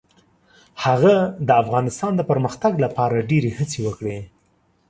[0.83, 1.15] هغه
[1.47, 4.17] د افغانستان د پرمختګ لپاره ډیرې هڅې وکړې.